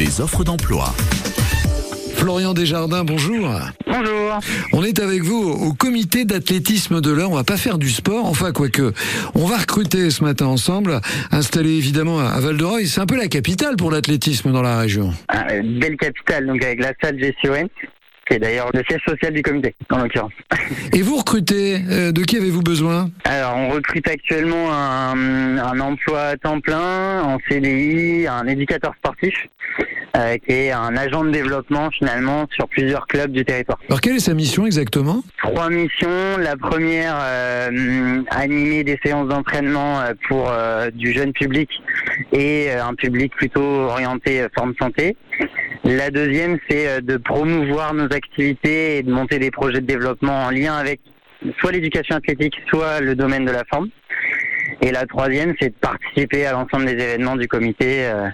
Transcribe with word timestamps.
les 0.00 0.22
offres 0.22 0.44
d'emploi. 0.44 0.94
Florian 2.14 2.54
Desjardins, 2.54 3.04
bonjour. 3.04 3.50
Bonjour. 3.86 4.38
On 4.72 4.82
est 4.82 4.98
avec 4.98 5.20
vous 5.20 5.42
au 5.42 5.74
comité 5.74 6.24
d'athlétisme 6.24 7.02
de 7.02 7.10
l'heure. 7.10 7.30
On 7.30 7.34
va 7.34 7.44
pas 7.44 7.58
faire 7.58 7.76
du 7.76 7.90
sport, 7.90 8.24
enfin 8.24 8.50
quoique. 8.52 8.94
On 9.34 9.44
va 9.44 9.58
recruter 9.58 10.08
ce 10.08 10.24
matin 10.24 10.46
ensemble, 10.46 11.02
installé 11.32 11.72
évidemment 11.72 12.18
à 12.18 12.40
Val-de-Reuil. 12.40 12.88
C'est 12.88 13.02
un 13.02 13.06
peu 13.06 13.18
la 13.18 13.28
capitale 13.28 13.76
pour 13.76 13.90
l'athlétisme 13.90 14.52
dans 14.52 14.62
la 14.62 14.78
région. 14.78 15.12
Ah, 15.28 15.46
belle 15.62 15.98
capitale, 15.98 16.46
donc 16.46 16.64
avec 16.64 16.80
la 16.80 16.94
salle 17.02 17.18
GCON, 17.18 17.68
qui 18.30 18.36
est 18.36 18.38
d'ailleurs 18.38 18.70
le 18.72 18.82
siège 18.88 19.02
social 19.06 19.32
du 19.32 19.42
comité, 19.42 19.74
en 19.90 19.98
l'occurrence. 19.98 20.32
Et 20.92 21.02
vous 21.02 21.16
recrutez, 21.16 21.80
euh, 21.90 22.12
de 22.12 22.22
qui 22.22 22.36
avez-vous 22.36 22.62
besoin? 22.62 23.10
Alors, 23.24 23.56
on 23.56 23.70
recrute 23.70 24.06
actuellement 24.08 24.72
un, 24.72 25.58
un 25.58 25.80
emploi 25.80 26.20
à 26.20 26.36
temps 26.36 26.60
plein, 26.60 27.22
en 27.22 27.38
CDI, 27.48 28.26
un 28.28 28.46
éducateur 28.46 28.94
sportif, 28.98 29.34
euh, 30.16 30.36
qui 30.38 30.52
est 30.52 30.70
un 30.70 30.96
agent 30.96 31.24
de 31.24 31.30
développement 31.30 31.90
finalement 31.90 32.46
sur 32.54 32.68
plusieurs 32.68 33.06
clubs 33.06 33.32
du 33.32 33.44
territoire. 33.44 33.78
Alors 33.88 34.00
quelle 34.00 34.16
est 34.16 34.20
sa 34.20 34.34
mission 34.34 34.64
exactement? 34.64 35.22
Trois 35.42 35.70
missions. 35.70 36.36
La 36.38 36.56
première, 36.56 37.16
euh, 37.20 38.22
animer 38.30 38.84
des 38.84 38.98
séances 39.04 39.28
d'entraînement 39.28 40.00
pour 40.28 40.52
du 40.94 41.12
jeune 41.12 41.32
public 41.32 41.68
et 42.32 42.70
un 42.72 42.94
public 42.94 43.34
plutôt 43.34 43.62
orienté 43.62 44.46
forme 44.54 44.74
santé. 44.80 45.16
La 45.84 46.10
deuxième, 46.10 46.58
c'est 46.68 47.02
de 47.02 47.16
promouvoir 47.16 47.94
nos 47.94 48.04
activités 48.04 48.19
et 48.38 49.02
de 49.02 49.10
monter 49.10 49.38
des 49.38 49.50
projets 49.50 49.80
de 49.80 49.86
développement 49.86 50.44
en 50.46 50.50
lien 50.50 50.74
avec 50.74 51.00
soit 51.58 51.72
l'éducation 51.72 52.16
athlétique, 52.16 52.54
soit 52.68 53.00
le 53.00 53.14
domaine 53.14 53.44
de 53.44 53.50
la 53.50 53.64
forme. 53.64 53.88
Et 54.82 54.92
la 54.92 55.04
troisième, 55.06 55.54
c'est 55.60 55.70
de 55.70 55.74
participer 55.74 56.46
à 56.46 56.52
l'ensemble 56.52 56.86
des 56.86 56.92
événements 56.92 57.36
du 57.36 57.48
comité, 57.48 58.06
euh, 58.06 58.28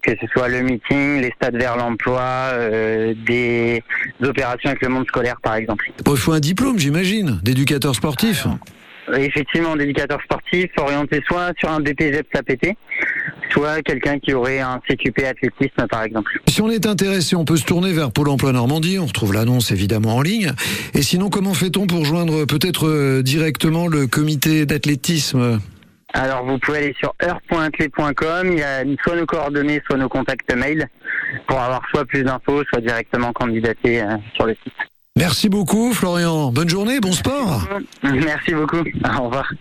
que 0.00 0.12
ce 0.20 0.26
soit 0.32 0.48
le 0.48 0.62
meeting, 0.62 1.20
les 1.20 1.32
stades 1.36 1.56
vers 1.56 1.76
l'emploi, 1.76 2.22
euh, 2.22 3.14
des 3.26 3.82
opérations 4.22 4.70
avec 4.70 4.82
le 4.82 4.88
monde 4.88 5.06
scolaire, 5.06 5.36
par 5.42 5.54
exemple. 5.54 5.90
Bon, 6.04 6.14
Il 6.14 6.18
faut 6.18 6.32
un 6.32 6.40
diplôme, 6.40 6.78
j'imagine, 6.78 7.40
d'éducateur 7.42 7.94
sportif. 7.94 8.46
Effectivement, 9.14 9.76
d'éducateur 9.76 10.20
sportif, 10.22 10.70
orienté 10.76 11.20
soit 11.26 11.52
sur 11.58 11.70
un 11.70 11.80
BPGEPS 11.80 12.28
APT, 12.34 12.76
soit 13.50 13.82
quelqu'un 13.82 14.18
qui 14.18 14.32
aurait 14.32 14.60
un 14.60 14.80
CQP 14.88 15.24
athlétisme, 15.24 15.86
par 15.88 16.04
exemple. 16.04 16.32
Si 16.48 16.62
on 16.62 16.70
est 16.70 16.86
intéressé, 16.86 17.34
on 17.34 17.44
peut 17.44 17.56
se 17.56 17.64
tourner 17.64 17.92
vers 17.92 18.12
Pôle 18.12 18.28
emploi 18.28 18.52
Normandie. 18.52 18.98
On 18.98 19.06
retrouve 19.06 19.32
l'annonce 19.32 19.70
évidemment 19.72 20.16
en 20.16 20.22
ligne. 20.22 20.52
Et 20.94 21.02
sinon, 21.02 21.30
comment 21.30 21.54
fait-on 21.54 21.86
pour 21.86 22.04
joindre 22.04 22.46
peut-être 22.46 22.86
euh, 22.86 23.22
directement 23.22 23.88
le 23.88 24.06
comité 24.06 24.66
d'athlétisme? 24.66 25.58
Alors, 26.14 26.44
vous 26.44 26.58
pouvez 26.58 26.78
aller 26.78 26.94
sur 26.98 27.14
heure.athlé.com, 27.22 28.52
il 28.52 28.58
y 28.58 28.62
a 28.62 28.84
soit 29.02 29.16
nos 29.16 29.26
coordonnées, 29.26 29.80
soit 29.86 29.96
nos 29.96 30.10
contacts 30.10 30.54
mail, 30.54 30.86
pour 31.46 31.58
avoir 31.58 31.82
soit 31.90 32.04
plus 32.04 32.22
d'infos, 32.22 32.62
soit 32.64 32.80
directement 32.80 33.32
candidater 33.32 34.02
euh, 34.02 34.16
sur 34.34 34.46
le 34.46 34.54
site. 34.62 34.91
Merci 35.16 35.50
beaucoup, 35.50 35.92
Florian. 35.92 36.50
Bonne 36.52 36.70
journée, 36.70 36.98
bon 37.00 37.12
sport. 37.12 37.68
Merci 38.02 38.54
beaucoup. 38.54 38.78
Au 38.78 39.24
revoir. 39.24 39.46